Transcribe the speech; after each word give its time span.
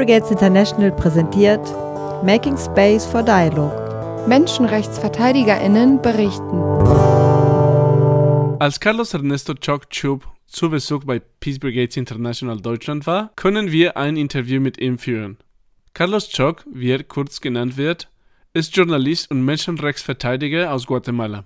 Brigades 0.00 0.30
International 0.30 0.90
präsentiert 0.92 1.60
Making 2.24 2.56
Space 2.56 3.04
for 3.04 3.22
Dialogue. 3.22 4.24
MenschenrechtsverteidigerInnen 4.26 6.00
berichten. 6.00 6.62
Als 8.58 8.80
Carlos 8.80 9.12
Ernesto 9.12 9.52
Choc 9.52 9.90
Chub 9.90 10.26
zu 10.46 10.70
Besuch 10.70 11.04
bei 11.04 11.18
Peace 11.18 11.58
Brigades 11.58 11.98
International 11.98 12.58
Deutschland 12.58 13.06
war, 13.06 13.32
können 13.36 13.72
wir 13.72 13.98
ein 13.98 14.16
Interview 14.16 14.58
mit 14.58 14.80
ihm 14.80 14.96
führen. 14.96 15.36
Carlos 15.92 16.32
Choc, 16.34 16.64
wie 16.72 16.92
er 16.92 17.04
kurz 17.04 17.42
genannt 17.42 17.76
wird, 17.76 18.08
ist 18.54 18.74
Journalist 18.74 19.30
und 19.30 19.44
Menschenrechtsverteidiger 19.44 20.72
aus 20.72 20.86
Guatemala. 20.86 21.44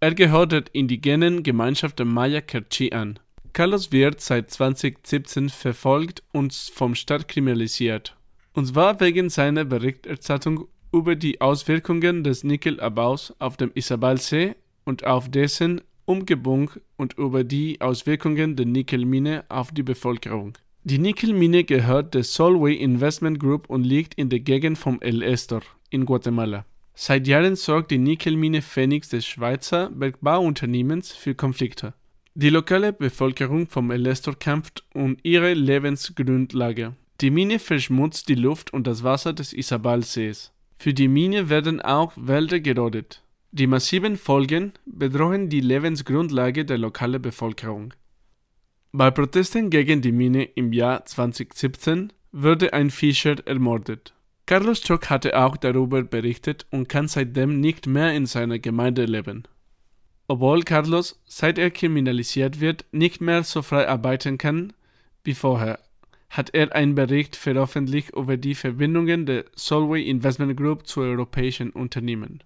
Er 0.00 0.14
gehört 0.14 0.52
der 0.52 0.64
indigenen 0.72 1.42
Gemeinschaft 1.42 1.98
der 1.98 2.06
Maya 2.06 2.40
Kerchi 2.40 2.94
an. 2.94 3.18
Carlos 3.52 3.92
wird 3.92 4.20
seit 4.20 4.50
2017 4.50 5.48
verfolgt 5.48 6.22
und 6.32 6.52
vom 6.52 6.94
Staat 6.94 7.28
kriminalisiert. 7.28 8.16
Und 8.52 8.66
zwar 8.66 9.00
wegen 9.00 9.28
seiner 9.28 9.64
Berichterstattung 9.64 10.68
über 10.92 11.14
die 11.16 11.40
Auswirkungen 11.40 12.24
des 12.24 12.44
Nickelabaus 12.44 13.34
auf 13.38 13.56
dem 13.56 13.70
Isabalsee 13.74 14.56
und 14.84 15.04
auf 15.04 15.30
dessen 15.30 15.80
Umgebung 16.04 16.70
und 16.96 17.16
über 17.18 17.44
die 17.44 17.80
Auswirkungen 17.80 18.56
der 18.56 18.66
Nickelmine 18.66 19.44
auf 19.48 19.70
die 19.70 19.84
Bevölkerung. 19.84 20.58
Die 20.82 20.98
Nickelmine 20.98 21.64
gehört 21.64 22.14
der 22.14 22.24
Solway 22.24 22.74
Investment 22.74 23.38
Group 23.38 23.68
und 23.68 23.84
liegt 23.84 24.14
in 24.14 24.30
der 24.30 24.40
Gegend 24.40 24.78
vom 24.78 25.00
El 25.00 25.22
Estor 25.22 25.60
in 25.90 26.04
Guatemala. 26.06 26.64
Seit 26.94 27.26
Jahren 27.26 27.54
sorgt 27.54 27.90
die 27.90 27.98
Nickelmine 27.98 28.62
Phoenix 28.62 29.10
des 29.10 29.26
Schweizer 29.26 29.90
Bergbauunternehmens 29.90 31.12
für 31.12 31.34
Konflikte. 31.34 31.94
Die 32.34 32.48
lokale 32.48 32.92
Bevölkerung 32.92 33.66
vom 33.66 33.90
El 33.90 34.06
Estor 34.06 34.38
kämpft 34.38 34.84
um 34.94 35.16
ihre 35.24 35.52
Lebensgrundlage. 35.52 36.94
Die 37.20 37.30
Mine 37.30 37.58
verschmutzt 37.58 38.28
die 38.28 38.36
Luft 38.36 38.72
und 38.72 38.86
das 38.86 39.02
Wasser 39.02 39.32
des 39.32 39.52
Isabalsees. 39.52 40.52
Für 40.76 40.94
die 40.94 41.08
Mine 41.08 41.48
werden 41.48 41.82
auch 41.82 42.12
Wälder 42.16 42.60
gerodet. 42.60 43.22
Die 43.50 43.66
massiven 43.66 44.16
Folgen 44.16 44.72
bedrohen 44.86 45.48
die 45.48 45.60
Lebensgrundlage 45.60 46.64
der 46.64 46.78
lokalen 46.78 47.20
Bevölkerung. 47.20 47.94
Bei 48.92 49.10
Protesten 49.10 49.68
gegen 49.68 50.00
die 50.00 50.12
Mine 50.12 50.44
im 50.44 50.72
Jahr 50.72 51.04
2017 51.04 52.12
wurde 52.30 52.72
ein 52.72 52.90
Fischer 52.90 53.44
ermordet. 53.44 54.14
Carlos 54.46 54.82
Choc 54.86 55.10
hatte 55.10 55.36
auch 55.36 55.56
darüber 55.56 56.04
berichtet 56.04 56.64
und 56.70 56.88
kann 56.88 57.08
seitdem 57.08 57.60
nicht 57.60 57.88
mehr 57.88 58.14
in 58.14 58.26
seiner 58.26 58.60
Gemeinde 58.60 59.04
leben. 59.04 59.48
Obwohl 60.30 60.62
Carlos, 60.62 61.20
seit 61.26 61.58
er 61.58 61.72
kriminalisiert 61.72 62.60
wird, 62.60 62.84
nicht 62.92 63.20
mehr 63.20 63.42
so 63.42 63.62
frei 63.62 63.88
arbeiten 63.88 64.38
kann 64.38 64.72
wie 65.24 65.34
vorher, 65.34 65.80
hat 66.28 66.54
er 66.54 66.72
einen 66.72 66.94
Bericht 66.94 67.34
veröffentlicht 67.34 68.10
über 68.14 68.36
die 68.36 68.54
Verbindungen 68.54 69.26
der 69.26 69.46
Solway 69.56 70.08
Investment 70.08 70.56
Group 70.56 70.86
zu 70.86 71.00
europäischen 71.00 71.70
Unternehmen. 71.70 72.44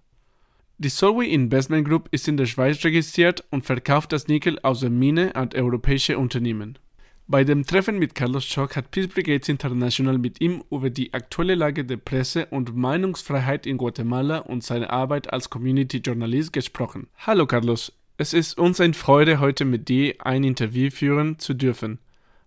Die 0.79 0.89
Solway 0.89 1.31
Investment 1.31 1.87
Group 1.87 2.07
ist 2.09 2.27
in 2.27 2.37
der 2.37 2.47
Schweiz 2.47 2.83
registriert 2.83 3.43
und 3.51 3.67
verkauft 3.67 4.13
das 4.13 4.27
Nickel 4.27 4.57
aus 4.63 4.79
der 4.79 4.89
Mine 4.89 5.35
an 5.35 5.49
europäische 5.53 6.17
Unternehmen. 6.17 6.79
Bei 7.27 7.43
dem 7.43 7.65
Treffen 7.65 7.97
mit 7.97 8.13
Carlos 8.13 8.45
Schock 8.45 8.75
hat 8.75 8.91
Peace 8.91 9.07
Brigades 9.07 9.49
International 9.49 10.19
mit 10.19 10.41
ihm 10.41 10.63
über 10.69 10.91
die 10.91 11.11
aktuelle 11.11 11.55
Lage 11.55 11.83
der 11.83 11.97
Presse 11.97 12.45
und 12.51 12.75
Meinungsfreiheit 12.75 13.65
in 13.65 13.77
Guatemala 13.77 14.39
und 14.39 14.63
seine 14.63 14.91
Arbeit 14.91 15.33
als 15.33 15.49
Community 15.49 15.97
Journalist 15.97 16.53
gesprochen. 16.53 17.07
Hallo 17.17 17.47
Carlos, 17.47 17.93
es 18.17 18.33
ist 18.33 18.59
uns 18.59 18.79
eine 18.79 18.93
Freude, 18.93 19.39
heute 19.39 19.65
mit 19.65 19.89
dir 19.89 20.13
ein 20.19 20.43
Interview 20.43 20.91
führen 20.91 21.39
zu 21.39 21.55
dürfen. 21.55 21.97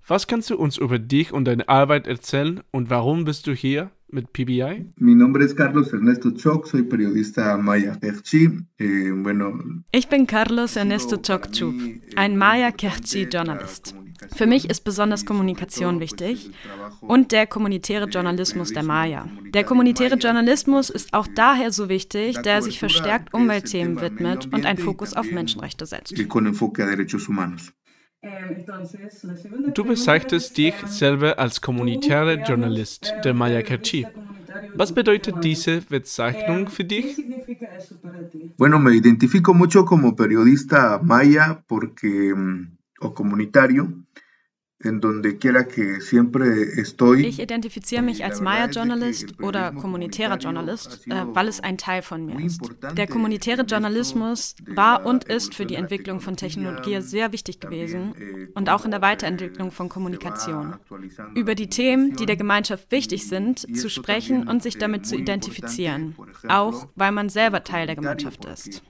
Was 0.09 0.27
kannst 0.27 0.49
du 0.49 0.57
uns 0.57 0.79
über 0.79 0.99
dich 0.99 1.35
und 1.35 1.45
deine 1.45 1.69
Arbeit 1.69 2.07
erzählen 2.07 2.63
und 2.71 2.89
warum 2.89 3.27
bist 3.27 3.47
du 3.47 3.53
hier 3.53 3.91
mit 4.09 4.33
PBI? 4.33 4.87
Mi 4.97 5.15
nombre 5.15 5.45
es 5.45 5.55
Carlos 5.55 5.93
Ernesto 5.93 6.31
Choc, 6.31 6.67
soy 6.67 6.83
periodista 6.83 7.59
Maya 7.59 7.95
Kerchi. 7.95 8.59
Eh, 8.79 9.11
bueno, 9.13 9.53
ich 9.93 10.09
bin 10.09 10.27
Carlos 10.27 10.77
Ernesto 10.77 11.19
Choc 11.19 11.53
Chub, 11.53 11.75
ein 12.17 12.39
Maya 12.39 12.71
Kerchi 12.71 13.25
Journalist. 13.25 13.95
Für 14.35 14.47
mich 14.47 14.71
ist 14.71 14.83
besonders 14.83 15.27
Kommunikation 15.27 16.01
wichtig 16.01 16.53
und 17.03 17.31
der 17.31 17.47
kommunitäre 17.47 18.07
Journalismus 18.07 18.73
der 18.73 18.85
Maya. 18.85 19.29
Der 19.53 19.65
kommunitäre 19.65 20.17
Journalismus 20.17 20.89
ist 20.89 21.13
auch 21.13 21.29
daher 21.35 21.71
so 21.71 21.91
wichtig, 21.91 22.39
da 22.43 22.53
er 22.53 22.63
sich 22.63 22.79
verstärkt 22.79 23.35
Umweltthemen 23.35 24.01
widmet 24.01 24.49
und 24.55 24.65
einen 24.65 24.79
Fokus 24.79 25.13
auf 25.13 25.31
Menschenrechte 25.31 25.85
setzt. 25.85 26.15
Du 29.75 29.85
bezeichnest 29.85 30.57
dich 30.57 30.75
selber 30.87 31.39
als 31.39 31.61
kommunitärer 31.61 32.35
Journalist 32.35 33.15
der 33.25 33.35
Maya 33.35 33.63
Kerchi. 33.63 34.09
Was 34.75 34.93
bedeutet 34.93 35.45
diese 35.45 35.81
Bezeichnung 35.83 36.69
für 36.69 36.85
dich? 36.85 37.17
Bueno, 38.57 38.79
me 38.79 38.95
identifico 38.95 39.55
mucho 39.55 39.85
como 39.85 40.17
periodista 40.17 41.01
maya 41.03 41.63
porque 41.69 42.35
o 43.01 43.15
comunitario 43.15 43.93
Ich 47.27 47.41
identifiziere 47.41 48.01
mich 48.01 48.25
als 48.25 48.41
Maya-Journalist 48.41 49.43
oder 49.43 49.73
kommunitärer 49.73 50.37
Journalist, 50.37 51.05
äh, 51.09 51.25
weil 51.35 51.49
es 51.49 51.59
ein 51.59 51.79
Teil 51.79 52.03
von 52.03 52.25
mir 52.25 52.47
ist. 52.47 52.61
Der 52.97 53.09
kommunitäre 53.09 53.63
Journalismus 53.63 54.55
war 54.67 55.05
und 55.05 55.25
ist 55.25 55.57
für 55.57 55.67
die 55.67 55.75
Entwicklung 55.75 56.21
von 56.21 56.37
Technologie 56.37 57.01
sehr 57.01 57.33
wichtig 57.33 57.59
gewesen 57.59 58.15
eh, 58.21 58.47
und 58.55 58.71
auch 58.71 58.85
in 58.85 58.93
der 58.93 59.03
Weiterentwicklung 59.03 59.73
von 59.73 59.89
Kommunikation. 59.89 60.77
Über 61.35 61.57
die 61.57 61.69
Themen, 61.69 62.15
die 62.15 62.27
der 62.27 62.37
Gemeinschaft 62.37 62.93
wichtig 62.93 63.27
sind, 63.27 63.67
zu 63.77 63.91
sprechen 63.91 64.47
und 64.47 64.63
sich 64.63 64.79
damit 64.79 65.07
zu 65.09 65.17
identifizieren, 65.17 66.15
auch 66.47 66.87
weil 66.95 67.11
man 67.11 67.31
selber 67.31 67.65
Teil 67.65 67.89
der 67.89 67.97
Gemeinschaft 67.97 68.45
ist. 68.45 68.85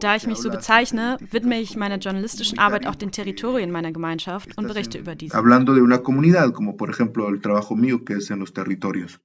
Da 0.00 0.16
ich 0.16 0.26
mich 0.26 0.38
so 0.38 0.48
bezeichne, 0.48 1.18
widme 1.30 1.60
ich 1.60 1.76
meiner 1.76 1.98
journalistischen 1.98 2.58
Arbeit 2.58 2.86
auch 2.86 2.94
den 2.94 3.12
Territorien 3.12 3.70
meiner 3.70 3.92
Gemeinschaft 3.92 4.56
und 4.56 4.68
berichte 4.68 4.96
über 4.96 5.14
diese 5.14 5.33
hablando 5.34 5.74
de 5.74 5.82
una 5.82 5.98
comunidad, 5.98 6.52
como 6.52 6.76
por 6.76 6.90
ejemplo 6.90 7.28
el 7.28 7.40
trabajo 7.40 7.76
mío 7.76 8.04
que 8.04 8.14
es 8.14 8.30
en 8.30 8.38
los 8.38 8.52
territorios. 8.52 9.20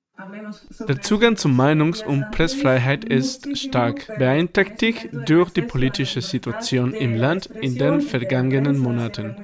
Der 0.86 1.02
Zugang 1.02 1.38
zu 1.38 1.48
Meinungs- 1.48 2.04
und 2.04 2.30
Pressfreiheit 2.32 3.06
ist 3.06 3.58
stark 3.58 4.08
beeinträchtigt 4.18 5.10
durch 5.26 5.50
die 5.52 5.62
politische 5.62 6.22
Situation 6.22 6.94
im 6.94 7.16
Land 7.16 7.46
in 7.62 7.78
den 7.78 8.02
vergangenen 8.02 8.78
Monaten. 8.80 9.36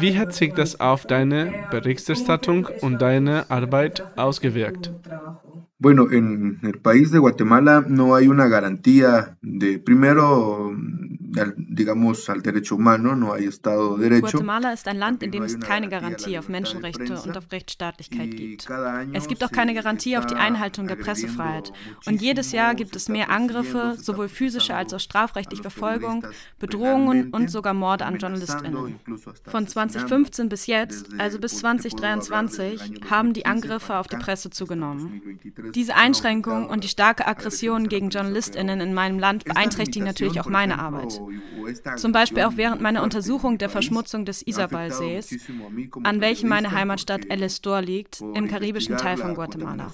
Wie 0.00 0.18
hat 0.18 0.34
sich 0.34 0.52
das 0.52 0.80
auf 0.80 1.06
deine 1.06 1.52
Berichterstattung 1.70 2.66
und 2.80 3.00
deine 3.00 3.48
Arbeit 3.48 4.02
ausgewirkt? 4.16 4.92
Bueno, 5.78 6.10
en 6.10 6.58
el 6.62 6.80
país 6.80 7.10
de 7.12 7.18
Guatemala 7.18 7.84
no 7.86 8.14
hay 8.14 8.26
una 8.26 8.48
garantía 8.48 9.36
de, 9.42 9.78
primero, 9.78 10.72
digamos, 11.56 12.28
al 12.30 12.42
derecho 12.42 12.76
humano, 12.76 13.14
no 13.16 13.32
hay 13.32 13.46
Estado 13.46 13.96
de 13.96 14.08
Derecho. 14.08 14.30
Guatemala 14.30 14.72
ist 14.72 14.88
ein 14.88 14.98
Land, 14.98 15.22
in 15.22 15.30
dem 15.30 15.42
es 15.42 15.58
keine 15.58 15.88
Garantie 15.88 16.38
auf 16.38 16.48
Menschenrechte 16.48 17.20
und 17.20 17.36
auf 17.36 17.50
Rechtsstaatlichkeit 17.50 18.30
gibt. 18.36 18.68
Es 19.12 19.28
gibt 19.28 19.44
auch 19.44 19.50
keine 19.50 19.74
Garantie 19.74 20.16
auf 20.16 20.26
die 20.26 20.34
Einhaltung 20.34 20.86
der 20.86 20.96
Pressefreiheit. 20.96 21.72
Und 22.06 22.22
jedes 22.22 22.52
Jahr 22.52 22.74
gibt 22.74 22.96
es 22.96 23.08
mehr 23.08 23.30
Angriffe, 23.30 23.96
sowohl 23.98 24.28
physische 24.28 24.74
als 24.74 24.92
auch 24.94 25.00
strafrechtliche 25.00 25.62
Verfolgung, 25.62 26.26
Bedrohungen 26.58 27.30
und 27.30 27.50
sogar 27.50 27.74
Morde 27.74 28.04
an 28.04 28.18
JournalistInnen. 28.18 28.98
Von 29.46 29.66
2015 29.66 30.48
bis 30.48 30.66
jetzt, 30.66 31.08
also 31.18 31.38
bis 31.38 31.58
2023, 31.58 33.02
haben 33.10 33.32
die 33.32 33.46
Angriffe 33.46 33.96
auf 33.96 34.06
die 34.06 34.16
Presse 34.16 34.50
zugenommen. 34.50 35.38
Diese 35.74 35.96
Einschränkung 35.96 36.68
und 36.68 36.84
die 36.84 36.88
starke 36.88 37.26
Aggression 37.26 37.88
gegen 37.88 38.10
JournalistInnen 38.10 38.80
in 38.80 38.94
meinem 38.94 39.18
Land 39.18 39.44
beeinträchtigen 39.44 40.06
natürlich 40.06 40.40
auch 40.40 40.48
meine 40.48 40.78
Arbeit. 40.78 41.20
Zum 41.96 42.12
Beispiel 42.12 42.42
auch 42.42 42.56
während 42.56 42.80
meiner 42.80 43.02
Untersuchung 43.02 43.58
der 43.58 43.68
Verschmutzung 43.68 44.24
des 44.24 44.42
Isabalsees, 44.46 45.36
an 46.02 46.20
welchem 46.20 46.48
meine 46.48 46.72
Heimatstadt 46.72 47.26
El 47.28 47.42
Estor 47.42 47.82
liegt, 47.82 48.20
im 48.20 48.48
karibischen 48.48 48.96
Teil 48.96 49.16
von 49.16 49.34
Guatemala 49.34 49.92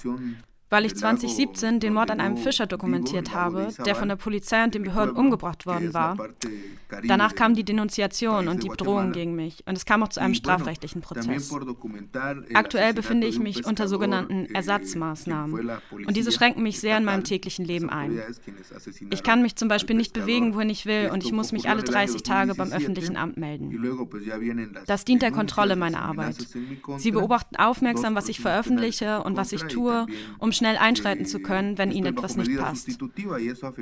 weil 0.70 0.84
ich 0.84 0.94
2017 0.94 1.80
den 1.80 1.92
Mord 1.94 2.10
an 2.10 2.20
einem 2.20 2.36
Fischer 2.36 2.66
dokumentiert 2.66 3.34
habe, 3.34 3.68
der 3.84 3.96
von 3.96 4.08
der 4.08 4.16
Polizei 4.16 4.62
und 4.64 4.74
den 4.74 4.84
Behörden 4.84 5.16
umgebracht 5.16 5.66
worden 5.66 5.92
war. 5.92 6.16
Danach 7.06 7.34
kam 7.34 7.54
die 7.54 7.64
Denunziation 7.64 8.48
und 8.48 8.62
die 8.62 8.68
Bedrohung 8.68 9.12
gegen 9.12 9.34
mich 9.34 9.64
und 9.66 9.76
es 9.76 9.84
kam 9.84 10.02
auch 10.02 10.08
zu 10.08 10.20
einem 10.20 10.34
strafrechtlichen 10.34 11.00
Prozess. 11.00 11.52
Aktuell 12.54 12.94
befinde 12.94 13.26
ich 13.26 13.38
mich 13.38 13.66
unter 13.66 13.88
sogenannten 13.88 14.46
Ersatzmaßnahmen 14.46 15.70
und 16.06 16.16
diese 16.16 16.32
schränken 16.32 16.62
mich 16.62 16.80
sehr 16.80 16.96
in 16.96 17.04
meinem 17.04 17.24
täglichen 17.24 17.64
Leben 17.64 17.90
ein. 17.90 18.20
Ich 19.10 19.22
kann 19.22 19.42
mich 19.42 19.56
zum 19.56 19.68
Beispiel 19.68 19.96
nicht 19.96 20.12
bewegen, 20.12 20.54
wohin 20.54 20.70
ich 20.70 20.86
will 20.86 21.10
und 21.12 21.24
ich 21.24 21.32
muss 21.32 21.52
mich 21.52 21.68
alle 21.68 21.82
30 21.82 22.22
Tage 22.22 22.54
beim 22.54 22.72
öffentlichen 22.72 23.16
Amt 23.16 23.36
melden. 23.36 24.76
Das 24.86 25.04
dient 25.04 25.22
der 25.22 25.32
Kontrolle 25.32 25.76
meiner 25.76 26.02
Arbeit. 26.02 26.36
Sie 26.98 27.10
beobachten 27.10 27.56
aufmerksam, 27.56 28.14
was 28.14 28.28
ich 28.28 28.40
veröffentliche 28.40 29.22
und 29.22 29.36
was 29.36 29.52
ich 29.52 29.62
tue, 29.64 30.06
um 30.38 30.52
schnell 30.60 30.76
einschreiten 30.76 31.24
zu 31.24 31.40
können, 31.40 31.78
wenn 31.78 31.90
ihnen 31.90 32.06
etwas 32.14 32.36
nicht 32.36 32.54
passt. 32.56 32.98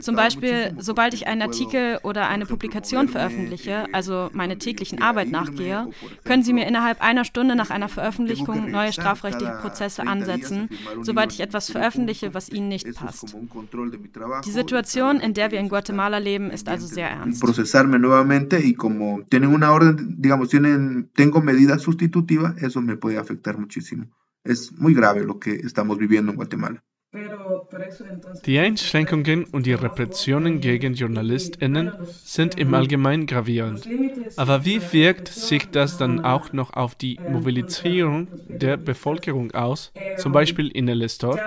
Zum 0.01 0.15
Beispiel, 0.15 0.75
sobald 0.79 1.13
ich 1.13 1.27
einen 1.27 1.43
Artikel 1.43 1.99
oder 2.05 2.29
eine 2.29 2.47
Publikation 2.47 3.09
veröffentliche, 3.09 3.87
also 3.93 4.31
meine 4.33 4.59
täglichen 4.59 5.03
Arbeit 5.03 5.31
nachgehe, 5.31 5.89
können 6.25 6.45
Sie 6.45 6.53
mir 6.53 6.67
innerhalb 6.67 7.03
einer 7.03 7.25
Stunde 7.25 7.57
nach 7.57 7.71
einer 7.71 7.89
Veröffentlichung 7.89 8.71
neue 8.71 8.93
strafrechtliche 8.93 9.59
Prozesse 9.61 10.07
ansetzen, 10.07 10.69
sobald 11.03 11.33
ich 11.33 11.41
etwas 11.41 11.71
veröffentliche, 11.71 12.33
was 12.33 12.49
Ihnen 12.49 12.69
nicht 12.69 12.95
passt. 12.95 13.35
Die 14.45 14.51
Situation, 14.51 15.19
in 15.19 15.35
der 15.35 15.51
wir 15.51 15.59
in 15.59 15.69
Guatemala 15.69 16.19
leben, 16.19 16.51
ist 16.51 16.69
also 16.69 16.87
sehr 16.87 17.11
ernst. 17.11 17.43
Tengo 21.19 21.41
medidas 21.41 21.83
sustitutivas, 21.83 22.57
eso 22.63 22.81
me 22.81 22.97
puede 22.97 23.19
afectar 23.19 23.59
muchísimo. 23.59 24.07
Es 24.45 24.73
muy 24.73 24.95
grave 24.95 25.25
lo 25.25 25.39
que 25.39 25.55
estamos 25.55 25.99
viviendo 25.99 26.33
en 26.33 26.37
Guatemala. 26.37 26.83
Die 28.45 28.59
Einschränkungen 28.59 29.45
und 29.45 29.65
die 29.65 29.73
Repressionen 29.73 30.61
gegen 30.61 30.93
JournalistInnen 30.93 31.93
sind 32.05 32.59
im 32.59 32.75
Allgemeinen 32.75 33.25
gravierend. 33.27 33.89
Aber 34.37 34.67
wie 34.67 34.81
wirkt 34.93 35.29
sich 35.29 35.71
das 35.71 35.97
dann 35.97 36.21
auch 36.21 36.53
noch 36.53 36.75
auf 36.75 36.95
die 36.95 37.19
Mobilisierung 37.27 38.29
der 38.49 38.77
Bevölkerung 38.77 39.53
aus, 39.53 39.91
zum 40.19 40.33
Beispiel 40.33 40.69
in 40.69 40.87
El 40.87 41.01
Estor? 41.01 41.41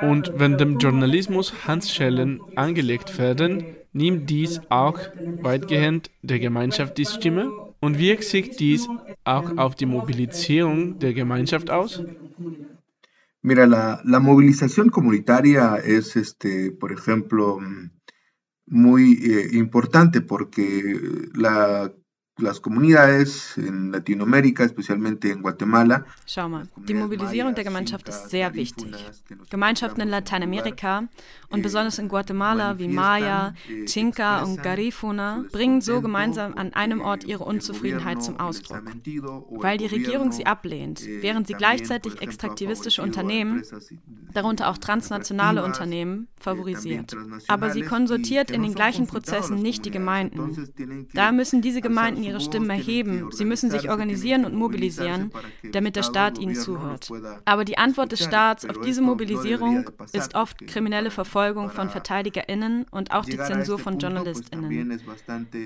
Und 0.00 0.32
wenn 0.36 0.56
dem 0.56 0.78
Journalismus 0.78 1.66
Handschellen 1.66 2.40
angelegt 2.54 3.18
werden, 3.18 3.64
nimmt 3.92 4.30
dies 4.30 4.60
auch 4.68 5.00
weitgehend 5.42 6.10
der 6.22 6.38
Gemeinschaft 6.38 6.96
die 6.98 7.06
Stimme? 7.06 7.50
Und 7.80 7.98
wirkt 7.98 8.24
sich 8.24 8.50
dies 8.56 8.88
auch 9.24 9.56
auf 9.56 9.74
die 9.74 9.86
Mobilisierung 9.86 10.98
der 10.98 11.14
Gemeinschaft 11.14 11.70
aus? 11.70 12.02
Mira, 13.42 13.64
la, 13.64 14.02
la 14.04 14.20
movilización 14.20 14.90
comunitaria 14.90 15.76
es, 15.76 16.14
este, 16.14 16.72
por 16.72 16.92
ejemplo, 16.92 17.58
muy 18.66 19.14
eh, 19.14 19.56
importante 19.56 20.20
porque 20.20 21.28
la 21.34 21.90
las 22.42 22.60
comunidades 22.60 23.56
en 23.56 23.92
Latinoamérica, 23.92 24.64
especialmente 24.64 25.30
en 25.30 25.42
Guatemala. 25.42 26.04
Schau 26.26 26.48
mal, 26.48 26.68
die 26.76 26.94
Mobilisierung 26.94 27.54
der 27.54 27.64
Gemeinschaft 27.64 28.08
ist 28.08 28.30
sehr 28.30 28.54
wichtig. 28.54 28.94
Gemeinschaften 29.50 30.02
in 30.02 30.08
Lateinamerika 30.08 31.04
und 31.50 31.62
besonders 31.62 31.98
in 31.98 32.08
Guatemala 32.08 32.78
wie 32.78 32.88
Maya, 32.88 33.54
Chinca 33.86 34.42
und 34.42 34.62
Garifuna 34.62 35.44
bringen 35.52 35.80
so 35.80 36.00
gemeinsam 36.00 36.54
an 36.54 36.72
einem 36.74 37.00
Ort 37.00 37.24
ihre 37.24 37.44
Unzufriedenheit 37.44 38.22
zum 38.22 38.38
Ausdruck. 38.38 38.82
Weil 39.50 39.78
die 39.78 39.86
Regierung 39.86 40.32
sie 40.32 40.46
ablehnt, 40.46 41.02
während 41.06 41.46
sie 41.46 41.54
gleichzeitig 41.54 42.20
extraktivistische 42.22 43.02
Unternehmen, 43.02 43.62
darunter 44.32 44.68
auch 44.68 44.78
transnationale 44.78 45.64
Unternehmen, 45.64 46.28
favorisiert. 46.36 47.16
Aber 47.48 47.70
sie 47.70 47.82
konsultiert 47.82 48.50
in 48.50 48.62
den 48.62 48.74
gleichen 48.74 49.06
Prozessen 49.06 49.60
nicht 49.60 49.84
die 49.84 49.90
Gemeinden. 49.90 50.68
Da 51.14 51.32
müssen 51.32 51.62
diese 51.62 51.80
Gemeinden 51.80 52.22
ihre 52.30 52.40
Stimmen 52.40 52.70
erheben. 52.70 53.30
Sie 53.32 53.44
müssen 53.44 53.70
sich 53.70 53.90
organisieren 53.90 54.44
und 54.44 54.54
mobilisieren, 54.54 55.32
damit 55.72 55.96
der 55.96 56.02
Staat 56.02 56.38
ihnen 56.38 56.54
zuhört. 56.54 57.10
Aber 57.44 57.64
die 57.64 57.78
Antwort 57.78 58.12
des 58.12 58.24
Staats 58.24 58.64
auf 58.68 58.80
diese 58.80 59.02
Mobilisierung 59.02 59.90
ist 60.12 60.34
oft 60.34 60.66
kriminelle 60.66 61.10
Verfolgung 61.10 61.70
von 61.70 61.90
VerteidigerInnen 61.90 62.86
und 62.90 63.12
auch 63.12 63.24
die 63.24 63.36
Zensur 63.36 63.78
von 63.78 63.98
JournalistInnen. 63.98 65.00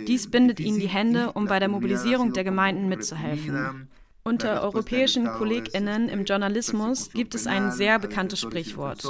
Dies 0.06 0.30
bindet 0.30 0.60
ihnen 0.60 0.80
die 0.80 0.88
Hände, 0.88 1.32
um 1.32 1.46
bei 1.46 1.58
der 1.58 1.68
Mobilisierung 1.68 2.32
der 2.32 2.44
Gemeinden 2.44 2.88
mitzuhelfen. 2.88 3.88
Unter 4.26 4.62
europäischen 4.62 5.26
KollegInnen 5.26 6.08
im 6.08 6.24
Journalismus 6.24 7.10
gibt 7.10 7.34
es 7.34 7.46
ein 7.46 7.72
sehr 7.72 7.98
bekanntes 7.98 8.40
Sprichwort. 8.40 9.02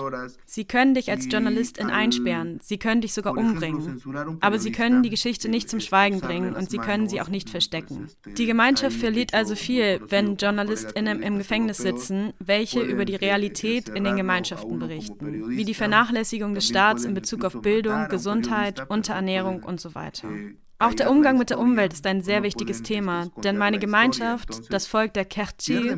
Sie 0.44 0.64
können 0.64 0.94
dich 0.94 1.08
als 1.08 1.30
Journalistin 1.30 1.88
einsperren, 1.88 2.58
sie 2.60 2.78
können 2.78 3.00
dich 3.00 3.14
sogar 3.14 3.36
umbringen. 3.36 4.02
Aber 4.40 4.58
sie 4.58 4.72
können 4.72 5.04
die 5.04 5.10
Geschichte 5.10 5.48
nicht 5.48 5.70
zum 5.70 5.78
Schweigen 5.78 6.20
bringen 6.20 6.56
und 6.56 6.68
sie 6.68 6.78
können 6.78 7.08
sie 7.08 7.20
auch 7.20 7.28
nicht 7.28 7.48
verstecken. 7.48 8.08
Die 8.26 8.46
Gemeinschaft 8.46 8.96
verliert 8.96 9.34
also 9.34 9.54
viel, 9.54 10.00
wenn 10.08 10.34
JournalistInnen 10.34 11.22
im 11.22 11.38
Gefängnis 11.38 11.78
sitzen, 11.78 12.32
welche 12.40 12.80
über 12.80 13.04
die 13.04 13.14
Realität 13.14 13.88
in 13.90 14.02
den 14.02 14.16
Gemeinschaften 14.16 14.80
berichten, 14.80 15.48
wie 15.48 15.64
die 15.64 15.74
Vernachlässigung 15.74 16.54
des 16.54 16.66
Staats 16.66 17.04
in 17.04 17.14
Bezug 17.14 17.44
auf 17.44 17.62
Bildung, 17.62 18.08
Gesundheit, 18.08 18.90
Unterernährung 18.90 19.62
und 19.62 19.80
so 19.80 19.94
weiter. 19.94 20.28
Auch 20.84 20.92
der 20.92 21.10
Umgang 21.10 21.38
mit 21.38 21.48
der 21.48 21.58
Umwelt 21.58 21.94
ist 21.94 22.06
ein 22.06 22.20
sehr 22.20 22.42
wichtiges 22.42 22.82
Thema, 22.82 23.28
denn 23.42 23.56
meine 23.56 23.78
Gemeinschaft, 23.78 24.70
das 24.70 24.86
Volk 24.86 25.14
der 25.14 25.24
Kerchi, 25.24 25.94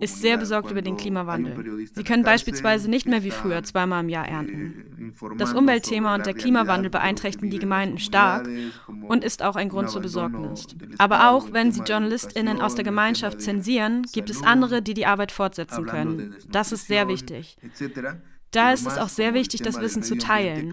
ist 0.00 0.20
sehr 0.20 0.38
besorgt 0.38 0.72
über 0.72 0.82
den 0.82 0.96
Klimawandel. 0.96 1.86
Sie 1.92 2.02
können 2.02 2.24
beispielsweise 2.24 2.90
nicht 2.90 3.06
mehr 3.06 3.22
wie 3.22 3.30
früher 3.30 3.62
zweimal 3.62 4.02
im 4.02 4.08
Jahr 4.08 4.26
ernten. 4.26 5.14
Das 5.38 5.52
Umweltthema 5.52 6.16
und 6.16 6.26
der 6.26 6.34
Klimawandel 6.34 6.90
beeinträchtigen 6.90 7.50
die 7.50 7.60
Gemeinden 7.60 7.98
stark 7.98 8.48
und 9.06 9.22
ist 9.22 9.44
auch 9.44 9.54
ein 9.54 9.68
Grund 9.68 9.90
zur 9.90 10.02
Besorgnis. 10.02 10.66
Aber 10.98 11.30
auch 11.30 11.52
wenn 11.52 11.70
sie 11.70 11.82
JournalistInnen 11.82 12.60
aus 12.60 12.74
der 12.74 12.84
Gemeinschaft 12.84 13.40
zensieren, 13.40 14.02
gibt 14.12 14.30
es 14.30 14.42
andere, 14.42 14.82
die 14.82 14.94
die 14.94 15.06
Arbeit 15.06 15.30
fortsetzen 15.30 15.86
können. 15.86 16.34
Das 16.50 16.72
ist 16.72 16.88
sehr 16.88 17.06
wichtig. 17.06 17.56
Da 18.54 18.72
ist 18.72 18.86
es 18.86 18.98
auch 18.98 19.08
sehr 19.08 19.34
wichtig, 19.34 19.62
das 19.62 19.80
Wissen 19.80 20.02
zu 20.02 20.16
teilen. 20.16 20.72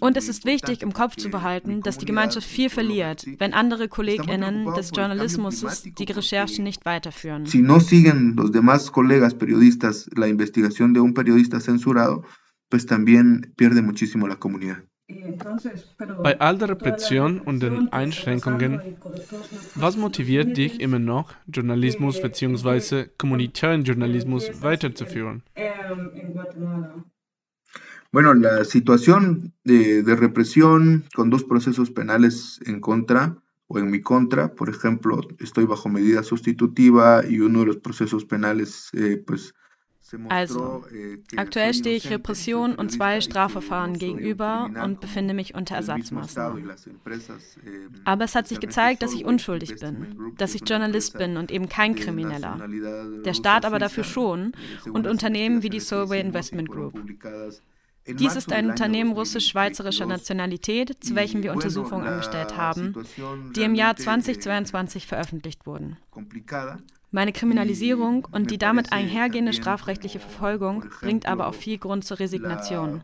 Und 0.00 0.16
es 0.16 0.28
ist 0.28 0.46
wichtig, 0.46 0.82
im 0.82 0.92
Kopf 0.92 1.16
zu 1.16 1.28
behalten, 1.28 1.82
dass 1.82 1.98
die 1.98 2.06
Gemeinschaft 2.06 2.46
viel 2.46 2.70
verliert, 2.70 3.26
wenn 3.38 3.52
andere 3.52 3.88
KollegInnen 3.88 4.72
des 4.74 4.90
Journalismus 4.94 5.82
die 5.82 6.04
Recherchen 6.04 6.64
nicht 6.64 6.86
weiterführen. 6.86 7.44
Si 7.44 7.60
no 7.60 7.80
siguen 7.80 8.34
los 8.36 8.50
demás 8.50 8.90
colegas 8.90 9.34
periodistas 9.34 10.08
la 10.16 10.28
investigación 10.28 10.94
de 10.94 11.00
un 11.00 11.12
periodista 11.12 11.60
censurado, 11.60 12.24
pues 12.70 12.86
también 12.86 13.52
pierde 13.56 13.82
muchísimo 13.82 14.26
la 14.26 14.36
comunidad. 14.36 14.78
Bei 16.22 16.40
all 16.40 16.58
der 16.58 16.70
Repression 16.70 17.40
und 17.40 17.60
den 17.60 17.92
Einschränkungen, 17.92 18.80
was 19.74 19.96
motiviert 19.96 20.56
dich 20.56 20.80
immer 20.80 20.98
noch, 20.98 21.32
Journalismus 21.46 22.20
bzw. 22.20 23.06
kommunitären 23.18 23.84
Journalismus 23.84 24.62
weiterzuführen? 24.62 25.42
Bueno, 28.12 28.34
la 28.34 28.64
situación 28.64 29.52
de, 29.62 30.02
de, 30.02 30.16
represión 30.16 31.04
con 31.14 31.30
dos 31.30 31.44
procesos 31.44 31.92
penales 31.92 32.60
en 32.66 32.80
contra 32.80 33.36
o 33.68 33.78
en 33.78 33.88
mi 33.88 34.00
contra, 34.00 34.56
por 34.56 34.68
ejemplo, 34.68 35.20
estoy 35.38 35.64
bajo 35.64 35.88
medida 35.88 36.24
sustitutiva 36.24 37.24
y 37.24 37.38
uno 37.38 37.60
de 37.60 37.66
los 37.66 37.76
procesos 37.76 38.24
penales, 38.24 38.90
eh, 38.94 39.22
pues, 39.24 39.54
Also, 40.28 40.84
aktuell 41.36 41.74
stehe 41.74 41.96
ich 41.96 42.10
Repression 42.10 42.74
und 42.74 42.90
zwei 42.90 43.20
Strafverfahren 43.20 43.98
gegenüber 43.98 44.70
und 44.82 45.00
befinde 45.00 45.34
mich 45.34 45.54
unter 45.54 45.76
Ersatzmaßnahmen. 45.76 46.70
Aber 48.04 48.24
es 48.24 48.34
hat 48.34 48.48
sich 48.48 48.60
gezeigt, 48.60 49.02
dass 49.02 49.14
ich 49.14 49.24
unschuldig 49.24 49.76
bin, 49.80 50.34
dass 50.36 50.54
ich 50.54 50.68
Journalist 50.68 51.18
bin 51.18 51.36
und 51.36 51.50
eben 51.50 51.68
kein 51.68 51.94
Krimineller. 51.94 52.68
Der 53.24 53.34
Staat 53.34 53.64
aber 53.64 53.78
dafür 53.78 54.04
schon 54.04 54.52
und 54.92 55.06
Unternehmen 55.06 55.62
wie 55.62 55.70
die 55.70 55.80
Solway 55.80 56.20
Investment 56.20 56.68
Group. 56.68 56.98
Dies 58.06 58.34
ist 58.34 58.52
ein 58.52 58.70
Unternehmen 58.70 59.12
russisch-schweizerischer 59.12 60.06
Nationalität, 60.06 60.96
zu 61.04 61.14
welchem 61.14 61.42
wir 61.42 61.52
Untersuchungen 61.52 62.06
angestellt 62.06 62.56
haben, 62.56 62.94
die 63.54 63.62
im 63.62 63.74
Jahr 63.74 63.94
2022 63.94 65.06
veröffentlicht 65.06 65.66
wurden. 65.66 65.98
Meine 67.12 67.32
Kriminalisierung 67.32 68.26
und 68.30 68.50
die 68.50 68.58
damit 68.58 68.92
einhergehende 68.92 69.52
strafrechtliche 69.52 70.20
Verfolgung 70.20 70.84
bringt 71.00 71.26
aber 71.26 71.48
auch 71.48 71.54
viel 71.54 71.78
Grund 71.78 72.04
zur 72.04 72.20
Resignation. 72.20 73.02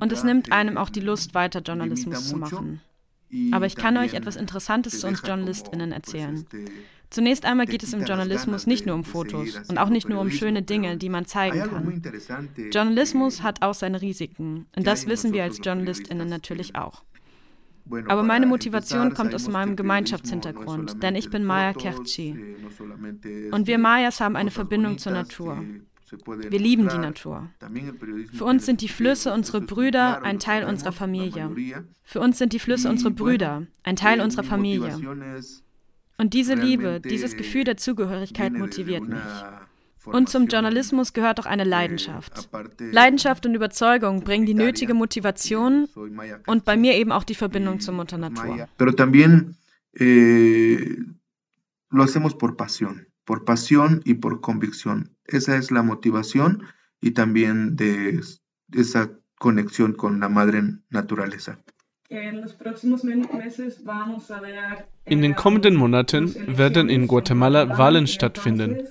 Und 0.00 0.12
es 0.12 0.24
nimmt 0.24 0.52
einem 0.52 0.76
auch 0.76 0.90
die 0.90 1.00
Lust, 1.00 1.34
weiter 1.34 1.60
Journalismus 1.60 2.28
zu 2.28 2.36
machen. 2.36 2.80
Aber 3.52 3.66
ich 3.66 3.76
kann 3.76 3.96
euch 3.96 4.14
etwas 4.14 4.36
Interessantes 4.36 5.00
zu 5.00 5.08
uns 5.08 5.22
JournalistInnen 5.26 5.92
erzählen. 5.92 6.46
Zunächst 7.10 7.44
einmal 7.44 7.66
geht 7.66 7.82
es 7.82 7.92
im 7.92 8.04
Journalismus 8.04 8.66
nicht 8.66 8.86
nur 8.86 8.94
um 8.94 9.04
Fotos 9.04 9.60
und 9.68 9.78
auch 9.78 9.88
nicht 9.88 10.08
nur 10.08 10.20
um 10.20 10.30
schöne 10.30 10.62
Dinge, 10.62 10.96
die 10.96 11.08
man 11.08 11.26
zeigen 11.26 11.60
kann. 11.62 12.02
Journalismus 12.72 13.42
hat 13.42 13.62
auch 13.62 13.74
seine 13.74 14.00
Risiken 14.02 14.66
und 14.76 14.86
das 14.86 15.06
wissen 15.06 15.32
wir 15.32 15.44
als 15.44 15.60
JournalistInnen 15.62 16.28
natürlich 16.28 16.76
auch. 16.76 17.02
Aber 18.08 18.22
meine 18.22 18.46
Motivation 18.46 19.12
kommt 19.14 19.34
aus 19.34 19.48
meinem 19.48 19.76
Gemeinschaftshintergrund, 19.76 21.02
denn 21.02 21.14
ich 21.14 21.30
bin 21.30 21.44
Maya 21.44 21.72
Kerchi. 21.72 22.56
Und 23.50 23.66
wir 23.66 23.78
Mayas 23.78 24.20
haben 24.20 24.36
eine 24.36 24.50
Verbindung 24.50 24.98
zur 24.98 25.12
Natur. 25.12 25.62
Wir 26.26 26.58
lieben 26.58 26.88
die 26.88 26.98
Natur. 26.98 27.48
Für 28.32 28.44
uns 28.44 28.66
sind 28.66 28.80
die 28.80 28.88
Flüsse 28.88 29.32
unsere 29.32 29.60
Brüder, 29.60 30.22
ein 30.22 30.38
Teil 30.38 30.64
unserer 30.64 30.92
Familie. 30.92 31.50
Für 32.02 32.20
uns 32.20 32.38
sind 32.38 32.52
die 32.52 32.58
Flüsse 32.58 32.88
unsere 32.88 33.10
Brüder, 33.10 33.66
ein 33.82 33.96
Teil 33.96 34.20
unserer 34.20 34.44
Familie. 34.44 34.98
Und 36.16 36.34
diese 36.34 36.54
Liebe, 36.54 37.00
dieses 37.00 37.36
Gefühl 37.36 37.64
der 37.64 37.76
Zugehörigkeit 37.76 38.52
motiviert 38.52 39.08
mich. 39.08 39.18
Und 40.06 40.28
zum 40.28 40.46
Journalismus 40.46 41.12
gehört 41.12 41.40
auch 41.40 41.46
eine 41.46 41.64
Leidenschaft. 41.64 42.48
Leidenschaft 42.78 43.46
und 43.46 43.54
Überzeugung 43.54 44.22
bringen 44.22 44.46
die 44.46 44.54
nötige 44.54 44.94
Motivation 44.94 45.88
und 46.46 46.64
bei 46.64 46.76
mir 46.76 46.94
eben 46.94 47.12
auch 47.12 47.24
die 47.24 47.34
Verbindung 47.34 47.80
zur 47.80 47.94
Mutter 47.94 48.18
Natur. 48.18 48.68
Pero 48.76 48.92
también 48.92 49.56
eh, 49.94 50.96
lo 51.90 52.02
hacemos 52.02 52.34
por 52.34 52.56
pasión, 52.56 53.06
por 53.24 53.44
pasión 53.44 54.00
y 54.04 54.14
por 54.14 54.40
convicción. 54.40 55.10
Esa 55.26 55.56
es 55.56 55.70
la 55.70 55.82
motivación 55.82 56.64
y 57.00 57.12
también 57.12 57.76
de 57.76 58.20
esa 58.72 59.10
conexión 59.38 59.92
con 59.92 60.20
la 60.20 60.28
madre 60.28 60.62
naturaleza. 60.90 61.58
In 65.06 65.22
den 65.22 65.34
kommenden 65.34 65.74
Monaten 65.76 66.34
werden 66.58 66.88
in 66.88 67.06
Guatemala 67.08 67.78
Wahlen 67.78 68.06
stattfinden. 68.06 68.86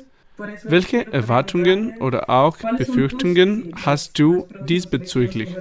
Welche 0.66 1.12
Erwartungen 1.12 1.96
oder 2.00 2.30
auch 2.30 2.58
Befürchtungen 2.76 3.70
hast 3.74 4.18
du 4.20 4.52
diesbezüglich? 4.60 5.60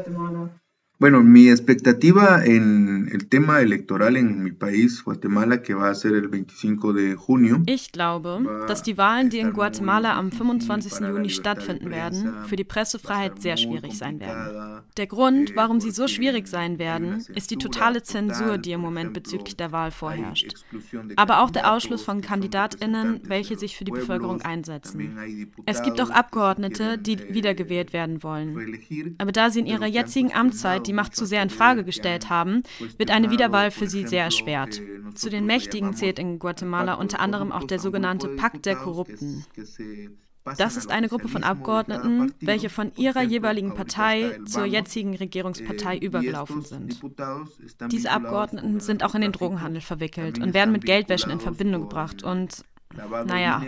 Bueno, 1.03 1.21
mi 1.25 1.49
expectativa 1.49 2.45
en 2.45 3.09
el 3.11 3.27
tema 3.27 3.61
electoral 3.61 4.17
en 4.17 4.45
mi 4.45 4.53
país, 4.53 5.03
Guatemala, 5.03 5.61
que 5.61 5.75
va 5.75 5.89
a 5.89 5.95
ser 5.97 6.13
el 6.13 6.29
25 6.29 6.93
de 6.93 7.17
junio. 7.17 7.61
Ich 7.67 7.91
glaube, 7.91 8.39
dass 8.69 8.85
die 8.85 8.97
Wahlen, 8.97 9.29
die 9.29 9.41
in 9.41 9.53
Guatemala 9.53 10.17
am 10.17 10.31
25. 10.31 11.01
Juni 11.01 11.31
stattfinden 11.31 11.91
werden, 11.91 12.33
für 12.47 12.55
die 12.55 12.63
Pressefreiheit 12.63 13.43
sehr 13.43 13.57
schwierig 13.57 13.99
sein 13.99 14.21
werden. 14.21 14.85
Der 14.97 15.09
Grund, 15.09 15.57
warum 15.57 15.81
sie 15.81 15.91
so 15.91 16.07
schwierig 16.07 16.47
sein 16.47 16.79
werden, 16.79 17.25
ist 17.35 17.51
die 17.51 17.57
totale 17.57 18.05
Zensur, 18.05 18.59
die 18.59 18.71
im 18.71 18.81
Moment 18.81 19.13
bezüglich 19.13 19.57
der 19.57 19.73
Wahl 19.73 19.91
vorherrscht. 19.91 20.55
Aber 21.17 21.43
auch 21.43 21.51
der 21.51 21.73
Ausschluss 21.73 22.05
von 22.05 22.21
KandidatInnen, 22.21 23.23
welche 23.25 23.59
sich 23.59 23.77
für 23.77 23.83
die 23.83 23.91
Bevölkerung 23.91 24.43
einsetzen. 24.43 25.19
Es 25.67 25.83
gibt 25.83 26.01
auch 26.01 26.11
Abgeordnete, 26.11 26.97
die 26.97 27.19
wiedergewählt 27.35 27.93
werden 27.93 28.23
wollen. 28.23 28.79
Aber 29.19 29.33
da 29.33 29.51
sie 29.51 29.59
in 29.59 29.67
ihrer 29.67 29.89
jetzigen 29.89 30.33
Amtszeit 30.33 30.87
die 30.87 30.92
die 30.93 30.97
Macht 30.97 31.17
zu 31.17 31.25
sehr 31.25 31.43
in 31.43 31.49
Frage 31.49 31.85
gestellt 31.85 32.29
haben, 32.29 32.63
wird 32.99 33.11
eine 33.11 33.31
Wiederwahl 33.31 33.71
für 33.71 33.89
sie 33.89 34.07
sehr 34.07 34.25
erschwert. 34.25 34.81
Zu 35.15 35.31
den 35.31 35.47
Mächtigen 35.47 35.95
zählt 35.95 36.19
in 36.19 36.39
Guatemala 36.39 36.95
unter 36.95 37.19
anderem 37.19 37.51
auch 37.51 37.65
der 37.65 37.79
sogenannte 37.79 38.29
Pakt 38.29 38.67
der 38.67 38.77
Korrupten. 38.77 39.47
Das 40.59 40.77
ist 40.77 40.91
eine 40.91 41.09
Gruppe 41.09 41.29
von 41.29 41.45
Abgeordneten, 41.45 42.35
welche 42.41 42.69
von 42.69 42.93
ihrer 42.97 43.23
jeweiligen 43.23 43.75
Partei 43.75 44.39
zur 44.45 44.65
jetzigen 44.65 45.17
Regierungspartei 45.17 45.97
übergelaufen 45.97 46.63
sind. 46.63 47.01
Diese 47.91 48.11
Abgeordneten 48.11 48.81
sind 48.81 49.03
auch 49.03 49.15
in 49.15 49.23
den 49.23 49.33
Drogenhandel 49.33 49.81
verwickelt 49.81 50.41
und 50.41 50.53
werden 50.53 50.73
mit 50.73 50.85
Geldwäschen 50.85 51.31
in 51.31 51.41
Verbindung 51.41 51.83
gebracht 51.83 52.23
und 52.23 52.65
naja, 53.27 53.63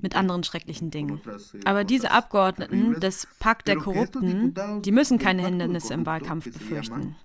mit 0.00 0.16
anderen 0.16 0.44
schrecklichen 0.44 0.90
Dingen. 0.90 1.20
Aber 1.64 1.84
diese 1.84 2.10
Abgeordneten 2.10 3.00
des 3.00 3.28
Pakt 3.38 3.68
der 3.68 3.76
Korrupten, 3.76 4.54
die 4.84 4.92
müssen 4.92 5.18
keine 5.18 5.42
Hindernisse 5.42 5.94
im 5.94 6.06
Wahlkampf 6.06 6.52
befürchten. 6.52 7.16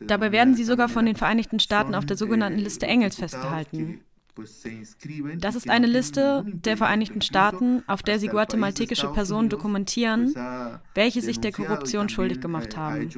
Dabei 0.00 0.32
werden 0.32 0.54
sie 0.54 0.64
sogar 0.64 0.88
von 0.88 1.06
den 1.06 1.16
Vereinigten 1.16 1.60
Staaten 1.60 1.94
auf 1.94 2.04
der 2.04 2.16
sogenannten 2.16 2.58
Liste 2.58 2.86
Engels 2.86 3.16
festgehalten. 3.16 4.00
Das 5.38 5.54
ist 5.56 5.68
eine 5.68 5.86
Liste 5.86 6.44
der 6.46 6.78
Vereinigten 6.78 7.20
Staaten, 7.20 7.82
auf 7.86 8.02
der 8.02 8.18
sie 8.18 8.28
guatemaltekische 8.28 9.08
Personen 9.08 9.50
dokumentieren, 9.50 10.34
welche 10.94 11.20
sich 11.20 11.38
der 11.40 11.52
Korruption 11.52 12.08
schuldig 12.08 12.40
gemacht 12.40 12.76
haben. 12.76 13.10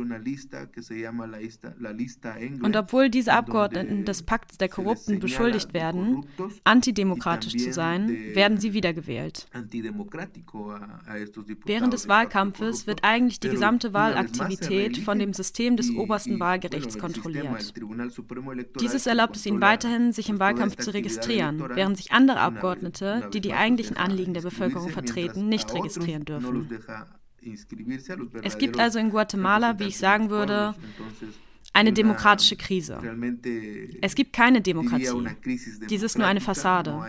Und 2.62 2.76
obwohl 2.76 3.11
diese 3.11 3.33
Abgeordneten 3.33 4.04
des 4.04 4.25
Pakts 4.25 4.59
der 4.59 4.68
Korrupten 4.68 5.21
beschuldigt 5.21 5.73
werden, 5.73 6.26
antidemokratisch 6.64 7.56
zu 7.56 7.73
sein, 7.73 8.09
werden 8.35 8.59
sie 8.59 8.73
wiedergewählt. 8.73 9.47
Während 11.64 11.92
des 11.92 12.09
Wahlkampfes 12.09 12.88
wird 12.88 13.04
eigentlich 13.04 13.38
die 13.38 13.50
gesamte 13.50 13.94
Wahlaktivität 13.94 14.99
von 14.99 15.21
dem 15.21 15.33
System 15.33 15.76
des 15.76 15.94
obersten 15.94 16.40
Wahlgerichts 16.40 16.99
kontrolliert. 16.99 17.73
Dieses 18.80 19.06
erlaubt 19.06 19.37
es 19.37 19.47
ihnen 19.47 19.61
weiterhin, 19.61 20.12
sich 20.12 20.28
im 20.28 20.40
Wahlkampf 20.40 20.76
zu 20.76 20.90
registrieren 20.90 21.03
registrieren, 21.04 21.62
während 21.75 21.96
sich 21.96 22.12
andere 22.12 22.40
Abgeordnete, 22.40 23.28
die 23.32 23.40
die 23.40 23.52
eigentlichen 23.52 23.96
Anliegen 23.96 24.34
der 24.34 24.42
Bevölkerung 24.42 24.88
vertreten, 24.90 25.49
nicht 25.49 25.73
registrieren 25.75 26.25
dürfen. 26.25 26.68
Es 28.42 28.58
gibt 28.58 28.78
also 28.80 28.99
in 28.99 29.11
Guatemala, 29.11 29.78
wie 29.78 29.84
ich 29.84 29.99
sagen 29.99 30.30
würde, 30.30 30.75
eine 31.75 31.92
demokratische 31.92 32.56
Krise. 32.56 32.99
Es 34.00 34.14
gibt 34.14 34.32
keine 34.32 34.61
Demokratie. 34.61 35.28
Dies 35.90 36.02
ist 36.02 36.16
nur 36.16 36.26
eine 36.26 36.40
Fassade. 36.40 37.02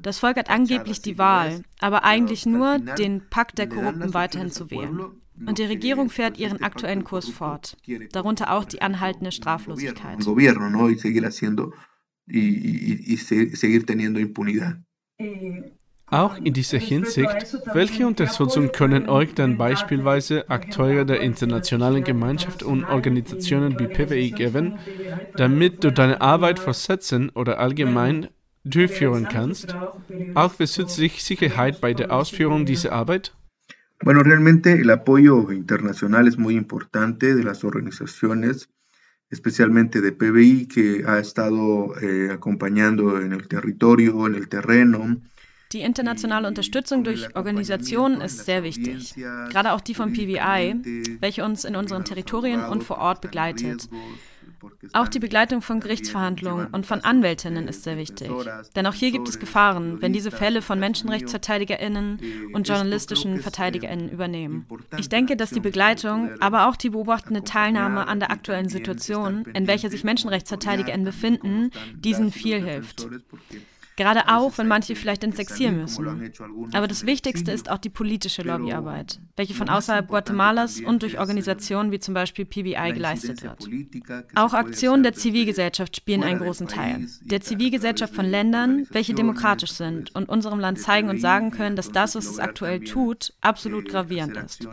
Das 0.00 0.18
Volk 0.18 0.36
hat 0.36 0.48
angeblich 0.48 1.02
die 1.02 1.18
Wahl, 1.18 1.62
aber 1.80 2.04
eigentlich 2.04 2.46
nur, 2.46 2.78
den 2.78 3.28
Pakt 3.28 3.58
der 3.58 3.68
Korrupten 3.68 4.14
weiterhin 4.14 4.50
zu 4.50 4.70
wählen. 4.70 5.00
Und 5.46 5.58
die 5.58 5.64
Regierung 5.64 6.10
fährt 6.10 6.38
ihren 6.38 6.62
aktuellen 6.62 7.02
Kurs 7.02 7.28
fort, 7.28 7.76
darunter 8.12 8.52
auch 8.52 8.64
die 8.64 8.80
anhaltende 8.80 9.32
Straflosigkeit 9.32 10.24
y, 12.26 12.40
y, 12.40 13.14
y 13.14 13.16
seguir 13.16 13.86
teniendo 13.86 14.20
impunidad. 14.20 14.78
Auch 16.06 16.36
in 16.38 16.52
dieser 16.52 16.78
Hinsicht, 16.78 17.56
welche 17.72 18.06
Unterstützung 18.06 18.72
können 18.72 19.08
euch 19.08 19.34
dann 19.34 19.56
beispielsweise 19.56 20.48
Akteure 20.50 21.04
der 21.04 21.20
internationalen 21.20 22.04
Gemeinschaft 22.04 22.62
und 22.62 22.84
Organisationen 22.84 23.78
wie 23.78 23.86
PWI 23.86 24.30
geben, 24.30 24.78
damit 25.36 25.82
du 25.82 25.90
deine 25.90 26.20
Arbeit 26.20 26.58
fortsetzen 26.58 27.30
oder 27.30 27.58
allgemein 27.58 28.28
durchführen 28.64 29.28
kannst, 29.28 29.74
auch 30.34 30.54
bezüglich 30.54 31.24
Sicherheit 31.24 31.80
bei 31.80 31.94
der 31.94 32.12
Ausführung 32.12 32.66
dieser 32.66 32.92
Arbeit? 32.92 33.34
Bueno, 34.02 34.20
realmente 34.20 34.72
el 34.72 34.90
apoyo 34.90 35.50
internacional 35.50 36.28
es 36.28 36.36
muy 36.36 36.56
importante 36.56 37.34
de 37.34 37.42
las 37.42 37.64
organizaciones 37.64 38.68
especialmente 39.30 40.00
de 40.00 40.12
PBI, 40.12 40.68
que 40.68 41.04
ha 41.06 41.18
estado 41.18 41.94
eh, 42.00 42.30
acompañando 42.30 43.20
en 43.20 43.32
el 43.32 43.48
territorio, 43.48 44.26
en 44.26 44.34
el 44.34 44.48
terreno. 44.48 45.16
Die 45.72 45.80
internationale 45.80 46.46
Unterstützung 46.46 47.02
durch 47.02 47.34
Organisationen 47.34 48.20
ist 48.20 48.44
sehr 48.44 48.62
wichtig, 48.62 49.14
gerade 49.50 49.72
auch 49.72 49.80
die 49.80 49.94
von 49.94 50.12
PBI, 50.12 51.18
welche 51.20 51.44
uns 51.44 51.64
in 51.64 51.74
unseren 51.74 52.04
Territorien 52.04 52.60
und 52.64 52.84
vor 52.84 52.98
Ort 52.98 53.20
begleitet. 53.20 53.88
Auch 54.92 55.08
die 55.08 55.18
Begleitung 55.18 55.62
von 55.62 55.80
Gerichtsverhandlungen 55.80 56.68
und 56.68 56.86
von 56.86 57.00
Anwältinnen 57.00 57.68
ist 57.68 57.84
sehr 57.84 57.96
wichtig. 57.96 58.30
Denn 58.76 58.86
auch 58.86 58.94
hier 58.94 59.10
gibt 59.10 59.28
es 59.28 59.38
Gefahren, 59.38 60.00
wenn 60.00 60.12
diese 60.12 60.30
Fälle 60.30 60.62
von 60.62 60.78
Menschenrechtsverteidigerinnen 60.78 62.50
und 62.52 62.68
journalistischen 62.68 63.40
Verteidigerinnen 63.40 64.08
übernehmen. 64.10 64.66
Ich 64.98 65.08
denke, 65.08 65.36
dass 65.36 65.50
die 65.50 65.60
Begleitung, 65.60 66.30
aber 66.40 66.68
auch 66.68 66.76
die 66.76 66.90
beobachtende 66.90 67.44
Teilnahme 67.44 68.08
an 68.08 68.20
der 68.20 68.30
aktuellen 68.30 68.68
Situation, 68.68 69.44
in 69.54 69.66
welcher 69.66 69.90
sich 69.90 70.04
Menschenrechtsverteidigerinnen 70.04 71.04
befinden, 71.04 71.70
diesen 71.94 72.32
viel 72.32 72.62
hilft. 72.62 73.08
Gerade 73.96 74.28
auch, 74.28 74.58
wenn 74.58 74.66
manche 74.66 74.96
vielleicht 74.96 75.22
Exil 75.38 75.72
müssen. 75.72 76.32
Aber 76.72 76.88
das 76.88 77.06
Wichtigste 77.06 77.52
ist 77.52 77.70
auch 77.70 77.78
die 77.78 77.90
politische 77.90 78.42
Lobbyarbeit, 78.42 79.20
welche 79.36 79.54
von 79.54 79.68
außerhalb 79.68 80.08
Guatemalas 80.08 80.80
und 80.80 81.02
durch 81.02 81.18
Organisationen 81.18 81.92
wie 81.92 82.00
zum 82.00 82.14
Beispiel 82.14 82.44
PBI 82.44 82.92
geleistet 82.92 83.42
wird. 83.42 83.68
Auch 84.34 84.52
Aktionen 84.52 85.02
der 85.02 85.12
Zivilgesellschaft 85.12 85.96
spielen 85.96 86.24
einen 86.24 86.40
großen 86.40 86.66
Teil. 86.66 87.06
Der 87.22 87.40
Zivilgesellschaft 87.40 88.14
von 88.14 88.26
Ländern, 88.26 88.86
welche 88.90 89.14
demokratisch 89.14 89.72
sind 89.72 90.14
und 90.14 90.28
unserem 90.28 90.58
Land 90.58 90.80
zeigen 90.80 91.08
und 91.08 91.20
sagen 91.20 91.50
können, 91.50 91.76
dass 91.76 91.92
das, 91.92 92.14
was 92.14 92.26
es 92.26 92.38
aktuell 92.38 92.80
tut, 92.80 93.32
absolut 93.40 93.88
gravierend 93.88 94.36
ist. 94.36 94.68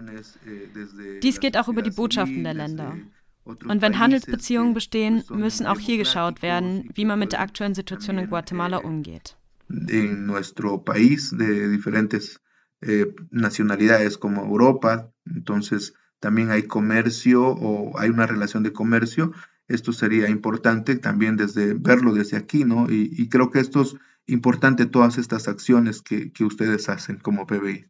Dies 1.21 1.39
geht 1.39 1.57
auch 1.57 1.67
über 1.67 1.81
die 1.81 1.91
Botschaften 1.91 2.43
der 2.43 2.53
Länder. 2.53 2.97
Und 3.43 3.81
wenn 3.81 3.97
Handelsbeziehungen 3.97 4.73
bestehen, 4.73 5.23
müssen 5.29 5.65
auch 5.65 5.79
hier 5.79 5.97
geschaut 5.97 6.41
werden, 6.41 6.89
wie 6.93 7.05
man 7.05 7.19
mit 7.19 7.31
der 7.31 7.41
aktuellen 7.41 7.73
Situation 7.73 8.17
in 8.19 8.27
Guatemala 8.27 8.77
umgeht. 8.77 9.35
En 9.69 10.25
nuestro 10.25 10.83
país 10.83 11.31
de 11.35 11.69
diferentes 11.69 12.41
eh, 12.81 13.05
nacionalidades 13.31 14.17
como 14.17 14.43
Europa, 14.43 15.11
entonces 15.25 15.93
también 16.19 16.51
hay 16.51 16.63
comercio 16.63 17.47
o 17.47 17.97
hay 17.97 18.09
una 18.09 18.27
relación 18.27 18.63
de 18.63 18.73
comercio. 18.73 19.31
Esto 19.67 19.93
sería 19.93 20.29
importante 20.29 20.97
también 20.97 21.37
desde 21.37 21.73
verlo 21.73 22.13
desde 22.13 22.37
aquí, 22.37 22.63
¿no? 22.65 22.89
Y, 22.89 23.09
y 23.17 23.29
creo 23.29 23.49
que 23.49 23.59
esto 23.59 23.81
es 23.81 23.95
importante 24.27 24.85
todas 24.85 25.17
estas 25.17 25.47
acciones 25.47 26.01
que, 26.01 26.31
que 26.31 26.43
ustedes 26.43 26.89
hacen 26.89 27.17
como 27.17 27.47
PBI. 27.47 27.87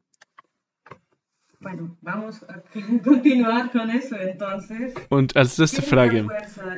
Bueno, 1.62 1.96
vamos 2.02 2.44
a 2.50 2.64
continuar 3.04 3.72
con 3.72 3.90
eso 3.92 4.16
entonces. 4.16 4.94
Und 5.10 5.36
als 5.36 5.58
letzte 5.58 5.84
Frage, 5.84 6.28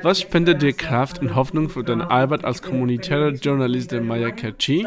was 0.02 0.20
spendet 0.20 0.60
dir 0.60 0.74
Kraft 0.74 1.20
und 1.22 1.34
Hoffnung 1.34 1.70
für 1.70 1.82
deine 1.82 2.10
Arbeit 2.10 2.44
als 2.44 2.60
kommunitärer 2.60 3.32
Journalist 3.32 3.92
der 3.92 4.02
Maya 4.02 4.30
Kerchi, 4.30 4.86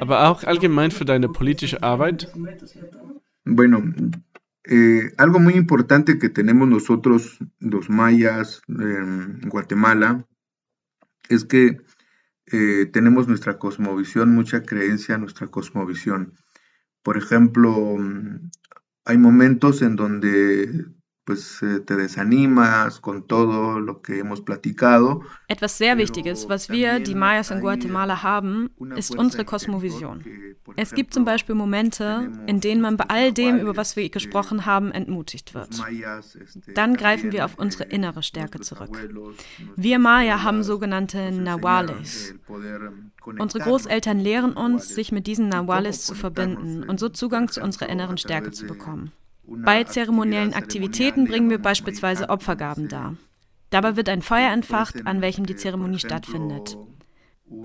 aber 0.00 0.28
auch 0.28 0.42
allgemein 0.42 0.90
für 0.90 1.04
deine 1.04 1.28
politische 1.28 1.82
Arbeit? 1.82 2.28
Bueno, 3.44 3.84
eh, 4.64 5.12
algo 5.16 5.38
muy 5.38 5.54
importante 5.54 6.18
que 6.18 6.28
tenemos 6.28 6.68
nosotros, 6.68 7.38
los 7.60 7.88
mayas 7.88 8.62
en 8.68 9.48
Guatemala, 9.48 10.26
es 11.28 11.44
que 11.44 11.78
eh, 12.46 12.86
tenemos 12.92 13.28
nuestra 13.28 13.58
cosmovisión, 13.58 14.34
mucha 14.34 14.62
creencia 14.62 15.14
en 15.14 15.20
nuestra 15.20 15.46
cosmovisión. 15.46 16.32
Por 17.02 17.16
ejemplo, 17.18 17.98
hay 19.04 19.18
momentos 19.18 19.82
en 19.82 19.96
donde 19.96 20.86
pues 21.24 21.62
eh, 21.62 21.80
te 21.80 21.96
desanimas 21.96 23.00
con 23.00 23.26
todo 23.26 23.80
lo 23.80 24.02
que 24.02 24.18
hemos 24.18 24.42
platicado. 24.42 25.22
Etwas 25.48 25.72
sehr 25.72 25.96
Wichtiges, 25.96 26.46
was 26.48 26.68
wir, 26.68 27.00
die 27.00 27.14
Mayas 27.14 27.50
in 27.50 27.60
Guatemala 27.60 28.22
haben, 28.22 28.70
ist 28.96 29.16
unsere 29.16 29.44
Kosmovision. 29.44 30.22
Es 30.76 30.94
gibt 30.94 31.12
zum 31.12 31.24
Beispiel 31.24 31.54
Momente, 31.54 32.30
in 32.46 32.60
denen 32.60 32.80
man 32.80 32.96
bei 32.96 33.04
all 33.08 33.32
dem, 33.32 33.58
über 33.58 33.76
was 33.76 33.96
wir 33.96 34.08
gesprochen 34.08 34.64
haben, 34.64 34.92
entmutigt 34.92 35.54
wird. 35.54 35.82
Dann 36.74 36.96
greifen 36.96 37.32
wir 37.32 37.44
auf 37.44 37.58
unsere 37.58 37.84
innere 37.84 38.22
Stärke 38.22 38.60
zurück. 38.60 38.98
Wir 39.76 39.98
Maya 39.98 40.42
haben 40.42 40.62
sogenannte 40.62 41.30
Nahuales. 41.32 42.34
Unsere 43.38 43.64
Großeltern 43.64 44.18
lehren 44.18 44.54
uns, 44.54 44.88
sich 44.88 45.12
mit 45.12 45.26
diesen 45.26 45.48
Nahuales 45.48 46.06
zu 46.06 46.14
verbinden 46.14 46.82
und 46.84 46.98
so 46.98 47.08
Zugang 47.08 47.48
zu 47.48 47.62
unserer 47.62 47.88
inneren 47.88 48.18
Stärke 48.18 48.50
zu 48.50 48.66
bekommen. 48.66 49.12
Bei 49.46 49.84
zeremoniellen 49.84 50.54
Aktivitäten 50.54 51.26
bringen 51.26 51.50
wir 51.50 51.58
beispielsweise 51.58 52.30
Opfergaben 52.30 52.88
dar. 52.88 53.16
Dabei 53.68 53.96
wird 53.96 54.08
ein 54.08 54.22
Feuer 54.22 54.52
entfacht, 54.52 55.06
an 55.06 55.20
welchem 55.20 55.46
die 55.46 55.56
Zeremonie 55.56 55.98
stattfindet. 55.98 56.78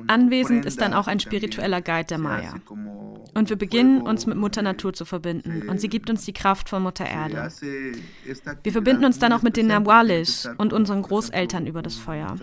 Anwesend 0.07 0.65
ist 0.65 0.81
dann 0.81 0.93
auch 0.93 1.07
ein 1.07 1.19
spiritueller 1.19 1.81
Guide 1.81 2.07
der 2.07 2.17
Maya. 2.17 2.55
Und 3.39 3.49
wir 3.49 3.55
beginnen, 3.55 4.01
uns 4.01 4.27
mit 4.27 4.35
Mutter 4.35 4.61
Natur 4.61 4.91
zu 4.91 5.05
verbinden. 5.05 5.69
Und 5.69 5.79
sie 5.79 5.87
gibt 5.87 6.09
uns 6.09 6.25
die 6.25 6.33
Kraft 6.33 6.67
von 6.67 6.83
Mutter 6.83 7.05
Erde. 7.05 7.49
Wir 8.63 8.71
verbinden 8.73 9.05
uns 9.05 9.17
dann 9.17 9.31
auch 9.31 9.43
mit 9.43 9.55
den 9.55 9.67
Nahuales 9.67 10.49
und 10.57 10.73
unseren 10.73 11.01
Großeltern 11.03 11.65
über 11.65 11.81
das 11.81 11.95
Feuer. 11.95 12.35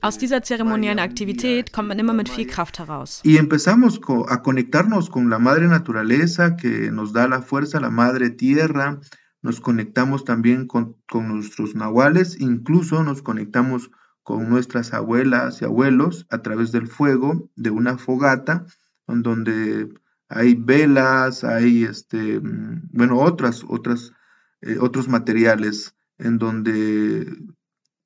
Aus 0.00 0.16
dieser 0.16 0.42
zeremoniellen 0.42 1.00
Aktivität 1.00 1.74
kommt 1.74 1.88
man 1.88 1.98
immer 1.98 2.14
mit 2.14 2.30
viel 2.30 2.46
Kraft 2.46 2.78
heraus. 2.78 3.20
Y 3.26 3.36
empezamos 3.36 4.00
a 4.28 4.42
conectarnos 4.42 5.10
con 5.10 5.28
la 5.28 5.38
madre 5.38 5.68
naturaleza 5.68 6.56
que 6.56 6.90
nos 6.90 7.12
da 7.12 7.28
la 7.28 7.42
fuerza, 7.42 7.78
la 7.78 7.90
madre 7.90 8.30
tierra. 8.30 9.00
Nos 9.42 9.60
conectamos 9.60 10.24
también 10.24 10.66
con, 10.66 10.96
con 11.10 11.28
nuestros 11.28 11.74
nahuales, 11.74 12.40
incluso 12.40 13.02
nos 13.02 13.20
conectamos 13.20 13.90
con 14.22 14.48
nuestras 14.48 14.94
abuelas 14.94 15.60
y 15.60 15.66
abuelos 15.66 16.26
a 16.30 16.38
través 16.40 16.72
del 16.72 16.86
fuego 16.86 17.50
de 17.54 17.68
una 17.68 17.98
fogata, 17.98 18.64
en 19.08 19.22
donde 19.22 19.88
hay 20.28 20.54
velas, 20.54 21.44
hay 21.44 21.84
este, 21.84 22.40
mm, 22.40 22.90
bueno, 22.92 23.18
otras, 23.18 23.64
otras, 23.66 24.12
eh, 24.60 24.78
otros 24.78 25.08
materiales 25.08 25.94
en 26.18 26.38
donde 26.38 27.36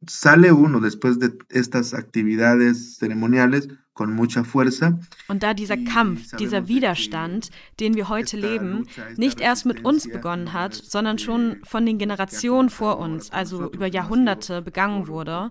sale 0.07 0.53
uno 0.53 0.81
después 0.81 1.19
de 1.19 1.39
estas 1.49 1.95
actividades 1.95 2.99
ceremoniales 2.99 3.69
con 3.93 4.15
mucha 4.15 4.43
fuerza. 4.43 4.99
Und 5.29 5.43
da 5.43 5.55
dieser 5.55 5.77
Kampf, 5.77 6.35
dieser 6.37 6.67
Widerstand, 6.67 7.51
den 7.79 7.95
wir 7.95 8.09
heute 8.09 8.37
leben, 8.37 8.87
nicht 9.17 9.41
erst 9.41 9.67
mit 9.67 9.85
uns 9.85 10.09
begonnen 10.09 10.53
hat, 10.53 10.75
sondern 10.75 11.19
schon 11.19 11.59
von 11.63 11.85
den 11.85 11.99
Generationen 11.99 12.71
vor 12.71 12.99
uns, 12.99 13.31
also 13.31 13.71
über 13.71 13.87
Jahrhunderte 13.87 14.63
begangen 14.63 15.09
wurde, 15.09 15.51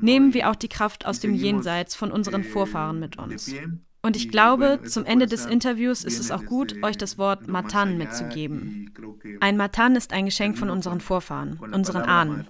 nehmen 0.00 0.32
wir 0.32 0.50
auch 0.50 0.56
die 0.56 0.68
Kraft 0.68 1.06
aus 1.06 1.20
dem 1.20 1.34
Jenseits 1.34 1.94
von 1.94 2.10
unseren 2.10 2.44
Vorfahren 2.44 2.98
mit 2.98 3.18
uns. 3.18 3.54
Und 4.06 4.14
ich 4.14 4.28
glaube, 4.28 4.78
zum 4.84 5.04
Ende 5.04 5.26
des 5.26 5.46
Interviews 5.46 6.04
ist 6.04 6.20
es 6.20 6.30
auch 6.30 6.44
gut, 6.44 6.80
euch 6.84 6.96
das 6.96 7.18
Wort 7.18 7.48
Matan 7.48 7.98
mitzugeben. 7.98 8.92
Ein 9.40 9.56
Matan 9.56 9.96
ist 9.96 10.12
ein 10.12 10.26
Geschenk 10.26 10.56
von 10.56 10.70
unseren 10.70 11.00
Vorfahren, 11.00 11.58
unseren 11.72 12.02
Ahnen. 12.02 12.46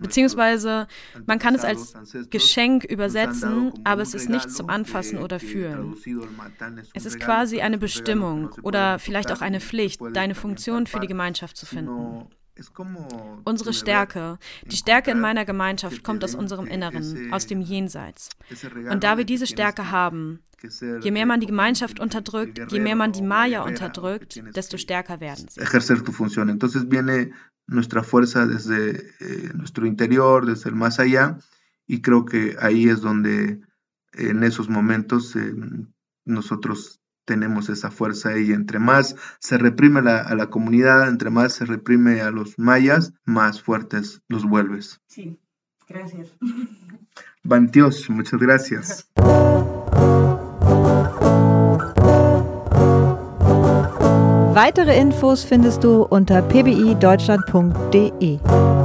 Beziehungsweise, 0.00 0.86
man 1.26 1.40
kann 1.40 1.56
es 1.56 1.64
als 1.64 1.94
Geschenk 2.30 2.84
übersetzen, 2.84 3.72
aber 3.82 4.02
es 4.02 4.14
ist 4.14 4.28
nichts 4.28 4.54
zum 4.54 4.70
Anfassen 4.70 5.18
oder 5.18 5.40
Fühlen. 5.40 5.96
Es 6.94 7.06
ist 7.06 7.18
quasi 7.18 7.60
eine 7.60 7.78
Bestimmung 7.78 8.50
oder 8.62 9.00
vielleicht 9.00 9.32
auch 9.32 9.40
eine 9.40 9.58
Pflicht, 9.58 10.00
deine 10.12 10.36
Funktion 10.36 10.86
für 10.86 11.00
die 11.00 11.08
Gemeinschaft 11.08 11.56
zu 11.56 11.66
finden. 11.66 12.28
Unsere 13.44 13.72
Stärke, 13.72 14.38
die 14.66 14.76
Stärke 14.76 15.10
in 15.10 15.20
meiner 15.20 15.44
Gemeinschaft 15.44 16.04
kommt 16.04 16.22
aus 16.22 16.34
unserem 16.34 16.66
Inneren, 16.66 17.32
aus 17.32 17.46
dem 17.46 17.60
Jenseits. 17.60 18.28
Und 18.90 19.04
da 19.04 19.16
wir 19.16 19.24
diese 19.24 19.46
Stärke 19.46 19.90
haben, 19.90 20.40
je 21.00 21.10
mehr 21.10 21.26
man 21.26 21.40
die 21.40 21.46
Gemeinschaft 21.46 21.98
unterdrückt, 21.98 22.60
je 22.70 22.80
mehr 22.80 22.96
man 22.96 23.12
die 23.12 23.22
Maya 23.22 23.62
unterdrückt, 23.62 24.42
desto 24.54 24.76
stärker 24.76 25.20
werden 25.20 25.48
sie. 25.48 25.60
Ejercer 25.60 26.04
tu 26.04 26.12
función. 26.12 26.48
Entonces 26.50 26.88
viene 26.88 27.32
nuestra 27.66 28.02
fuerza 28.02 28.46
desde 28.46 29.14
eh, 29.20 29.50
nuestro 29.54 29.86
interior, 29.86 30.46
desde 30.46 30.68
el 30.70 30.76
más 30.76 30.98
allá, 30.98 31.38
y 31.86 32.02
creo 32.02 32.24
que 32.24 32.56
ahí 32.60 32.88
es 32.88 33.00
donde 33.00 33.60
en 34.12 34.42
esos 34.42 34.68
momentos 34.68 35.34
eh, 35.36 35.54
nosotros 36.24 37.01
tenemos 37.24 37.68
esa 37.68 37.90
fuerza 37.90 38.38
y 38.38 38.52
entre 38.52 38.78
más 38.78 39.16
se 39.38 39.58
reprime 39.58 40.02
la, 40.02 40.20
a 40.20 40.34
la 40.34 40.50
comunidad, 40.50 41.08
entre 41.08 41.30
más 41.30 41.52
se 41.52 41.64
reprime 41.64 42.20
a 42.20 42.30
los 42.30 42.58
mayas, 42.58 43.12
más 43.24 43.62
fuertes 43.62 44.22
los 44.28 44.44
vuelves. 44.44 45.00
Sí, 45.06 45.38
gracias. 45.88 46.28
Bantios, 47.42 48.08
muchas 48.08 48.40
gracias. 48.40 49.08
Weitere 54.54 54.98
Infos 54.98 55.44
findest 55.44 55.82
du 55.82 56.06
unter 56.10 56.42
pbideutschland.de. 56.42 58.81